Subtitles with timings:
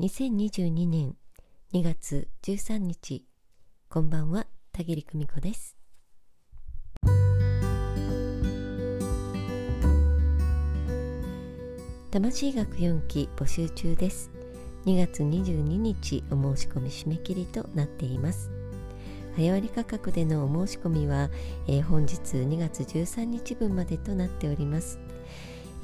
[0.00, 1.14] 2022年
[1.72, 3.24] 2月13日
[3.88, 5.76] こんばんは田切久美子です。
[12.10, 14.32] 魂学4期募集中です。
[14.84, 18.50] 2月22日お申し込み締め切りとなっています。
[19.36, 21.30] 早割価格でのお申し込みは、
[21.68, 24.98] えー、本日2月13日分までとなっております。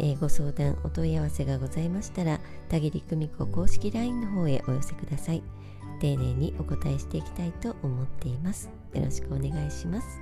[0.02, 2.40] えー、ご相談お問い合わせがございましたら
[2.70, 5.42] 田切久美子公式 LINE の方へお寄せください。
[6.00, 8.70] 丁寧にお答えしていきたいと思っています。
[8.94, 10.20] よろしくお願いします。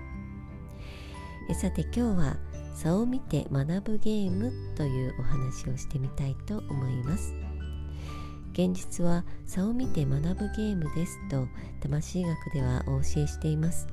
[1.49, 2.37] えさて今日は
[2.75, 7.33] 差を見て学ぶゲームというお話をしてみたいと思います。
[8.55, 11.47] 現実は差を見て学ぶゲームですと
[11.81, 13.87] 魂学ではお教えしています。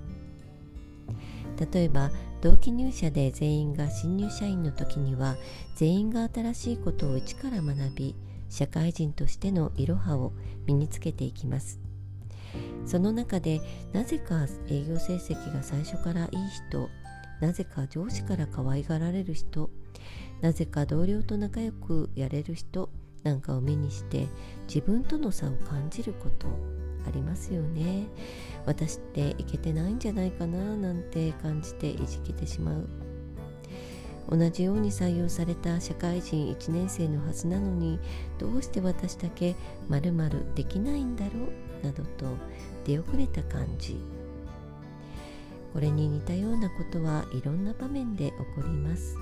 [1.71, 2.09] 例えば
[2.45, 5.35] 同期入社で全員が新入社員の時には
[5.73, 8.15] 全員が新しいことを一から学び
[8.49, 10.31] 社会人としてのいろはを
[10.67, 11.79] 身につけていきます。
[12.85, 13.61] その中で
[13.93, 16.29] なぜか営業成績が最初からいい
[16.69, 16.87] 人
[17.41, 19.71] なぜか上司から可愛がられる人
[20.41, 22.91] なぜか同僚と仲良くやれる人
[23.23, 24.27] なんかを目にして
[24.67, 26.84] 自分との差を感じること。
[27.07, 28.07] ありますよね。
[28.65, 32.87] 私っていけてないんじゃないかななんて感じていじけてしまう。
[34.27, 37.99] 同じように採用された社会人1年生のはずなのに
[38.39, 39.55] どうして私だけ
[39.87, 41.31] まるまるできないんだろ
[41.83, 42.25] うなどと
[42.85, 43.99] 出遅れた感じ。
[45.73, 49.17] これに似たようなことはいろんな場面で起こります。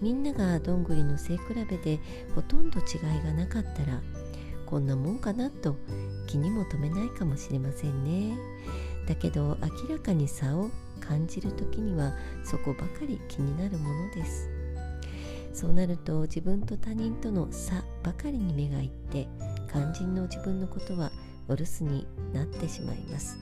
[0.00, 2.00] みんながどんぐりの背比べで
[2.34, 4.00] ほとんど違いがなかったら
[4.70, 5.76] こんなもんかなと
[6.28, 8.38] 気にも留めないかもしれませんね。
[9.06, 12.12] だけど明らかに差を感じる時には
[12.44, 14.48] そこばかり気になるものです。
[15.52, 19.26] そうなると自分と他人との差ばかりに目がいって
[19.68, 21.10] 肝心の自分のことは
[21.48, 23.36] お留守になってしまいます。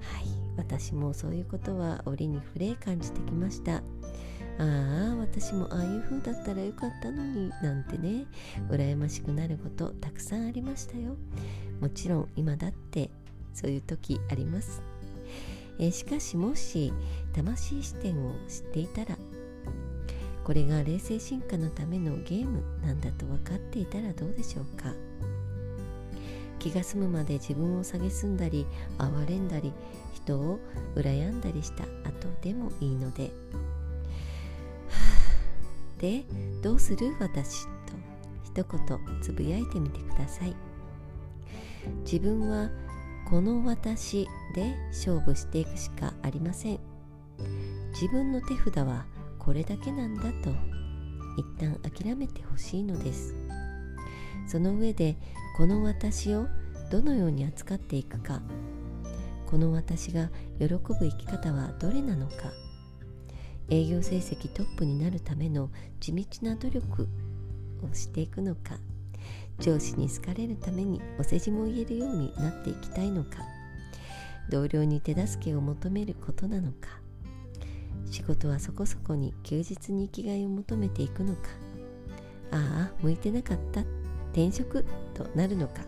[0.00, 0.26] はい
[0.56, 3.82] 私もそういうことは折に触れ感じてきました。
[4.58, 8.26] ああ私もああいう風だったらよかったのになんてね
[8.70, 11.16] 羨ましくなることたくさんありましたよ。
[11.80, 13.10] もちろん今だって
[13.52, 14.82] そういう時あります、
[15.78, 16.92] えしかしもし
[17.32, 19.16] 魂視点を知っていたら
[20.44, 24.94] これが冷静進化のためのゲームなんだと分かっていたらどうでしょうか。
[26.58, 29.72] 気が済むまで自分を蔑んだり哀れんだり
[30.12, 30.60] 人を
[30.94, 33.32] 羨んだりした後でもいいので
[36.02, 36.24] で
[36.62, 37.14] どうする？
[37.20, 37.70] 私と。
[38.44, 40.54] 一言つぶやいてみてください。
[42.04, 42.70] 自分は
[43.30, 46.80] この私で勝負していくしかありません。
[47.92, 49.06] 自分の手札は
[49.38, 50.50] これだけなんだと。
[51.38, 53.34] 一旦諦めてほしいのです。
[54.46, 55.16] その上で
[55.56, 56.46] この私を
[56.90, 58.42] どのように扱っていくか。
[59.46, 62.34] この私が喜ぶ生き方はどれなのか。
[63.68, 67.08] 営業成績トップになるための地道な努力
[67.82, 68.78] をしていくのか
[69.58, 73.30] 上司に好かれるためにお世辞も言えるようになっていきたいのか
[74.50, 76.88] 同僚に手助けを求めることなのか
[78.10, 81.42] 仕事はそこそこに休日に生きがいを求めていくのか
[82.50, 83.80] ああ向いてなかった
[84.32, 84.84] 転職
[85.14, 85.82] となるのか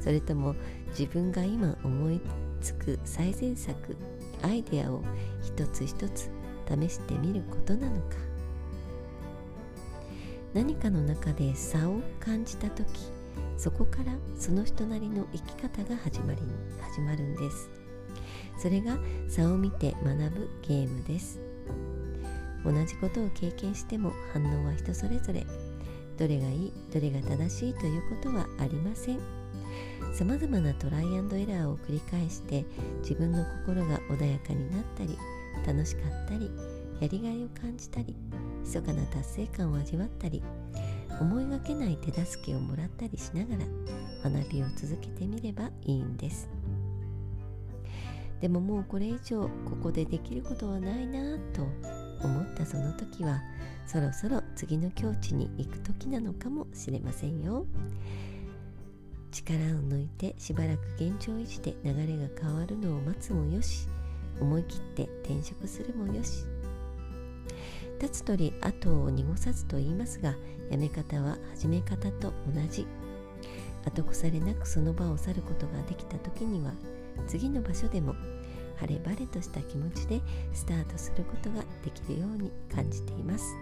[0.00, 0.54] それとも
[0.90, 2.20] 自分が今思い
[2.60, 3.96] つく最善策
[4.42, 5.02] アイデアを
[5.42, 6.30] 一つ一つ
[6.68, 8.16] 試してみることなのか。
[10.54, 12.86] 何かの中で差を感じた時
[13.58, 16.40] そこからその人なりの生き方が始まり
[16.80, 17.68] 始まるんです。
[18.58, 18.96] それが
[19.28, 21.38] 差を見て学ぶゲームです。
[22.64, 25.46] 同じことを経験しても反応は人それぞれ。
[26.18, 29.18] どれがいいどれが正しいということはありません。
[30.14, 32.64] さまざまなトライアンドエラーを繰り返して
[33.00, 35.18] 自分の心が穏やかになったり
[35.64, 36.50] 楽しかったり
[37.00, 38.16] やりがいを感じたり
[38.64, 40.42] 密かな達成感を味わったり
[41.20, 46.48] 思いがけない手助けをもらったりしながら学びを続けてみればいいんです。
[48.40, 51.62] でももうこれ以上ここでできることはないなと
[52.22, 53.40] 思ったその時は
[53.86, 57.66] そろそろ次の境地に行く時なのかもしれませんよ。
[59.30, 63.86] 力を抜いてしばらく現状維持で流れが変わるのを待つもよし
[64.40, 66.44] 思い切って転職するもよし。
[68.00, 70.34] 立つ鳥後を濁さずと言いますが
[70.70, 72.86] やめ方は始め方と同じ。
[73.84, 76.72] 後腐れなくその場を去ることができた時には
[77.28, 78.14] 次の場所でも
[78.78, 80.20] 晴れ晴れとした気持ちで
[80.52, 83.56] スタートすることができるように感じています。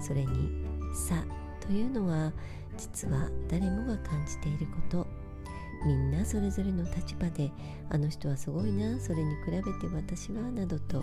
[0.00, 0.64] それに
[0.94, 1.24] 「さ」
[1.60, 2.32] というのは
[2.76, 5.23] 実は誰もが感じていること。
[5.84, 7.50] みんなそれぞれの立場で
[7.90, 11.02] あの人はすごいなそれに比べて私はなどと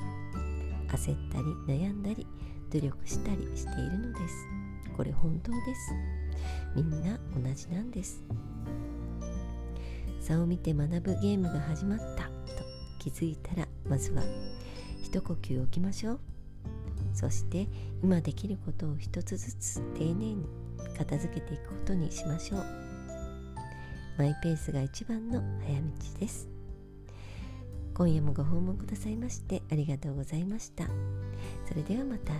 [0.88, 1.38] 焦った
[1.68, 2.26] り悩んだり
[2.72, 4.48] 努力したりしているのです。
[4.96, 5.94] これ本当です。
[6.76, 8.24] みんな同じなんです。
[10.20, 12.32] 差を見て学ぶゲームが始まったと
[13.00, 14.24] 気づいたらまずは
[15.04, 16.20] 一呼吸置きましょう。
[17.14, 17.68] そして
[18.02, 20.46] 今できることを一つずつ丁寧に
[20.98, 22.81] 片付けていくことにしましょう。
[24.22, 26.48] マイペースが一番の早道です。
[27.96, 30.86] 今夜もご訪問くださいましてありがとうございました。
[31.68, 32.40] それではまた明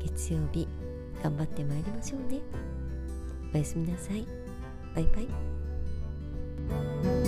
[0.00, 0.66] 日月曜日
[1.22, 2.40] 頑張ってまいりましょうね。
[3.52, 4.26] おやすみなさい。
[4.94, 5.20] バイバ
[7.18, 7.21] イ。